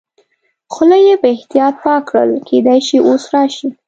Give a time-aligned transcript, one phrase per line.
[0.73, 3.69] خوله یې په احتیاط پاکه کړل، کېدای شي اوس راشي.